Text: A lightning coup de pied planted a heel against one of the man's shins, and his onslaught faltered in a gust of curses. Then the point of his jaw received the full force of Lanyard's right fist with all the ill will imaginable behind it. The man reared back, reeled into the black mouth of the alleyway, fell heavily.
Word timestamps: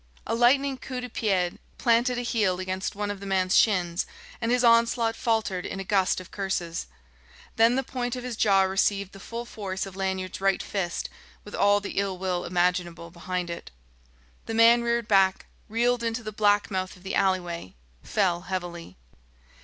A 0.25 0.33
lightning 0.33 0.79
coup 0.79 0.99
de 0.99 1.09
pied 1.09 1.59
planted 1.77 2.17
a 2.17 2.23
heel 2.23 2.59
against 2.59 2.95
one 2.95 3.11
of 3.11 3.19
the 3.19 3.27
man's 3.27 3.55
shins, 3.55 4.07
and 4.41 4.51
his 4.51 4.63
onslaught 4.63 5.15
faltered 5.15 5.63
in 5.63 5.79
a 5.79 5.83
gust 5.83 6.19
of 6.19 6.31
curses. 6.31 6.87
Then 7.55 7.75
the 7.75 7.83
point 7.83 8.15
of 8.15 8.23
his 8.23 8.35
jaw 8.35 8.63
received 8.63 9.11
the 9.11 9.19
full 9.19 9.45
force 9.45 9.85
of 9.85 9.95
Lanyard's 9.95 10.41
right 10.41 10.63
fist 10.63 11.07
with 11.43 11.53
all 11.53 11.79
the 11.79 11.99
ill 11.99 12.17
will 12.17 12.45
imaginable 12.45 13.11
behind 13.11 13.51
it. 13.51 13.69
The 14.47 14.55
man 14.55 14.81
reared 14.81 15.07
back, 15.07 15.45
reeled 15.69 16.01
into 16.01 16.23
the 16.23 16.31
black 16.31 16.71
mouth 16.71 16.95
of 16.97 17.03
the 17.03 17.13
alleyway, 17.13 17.75
fell 18.01 18.41
heavily. 18.49 18.97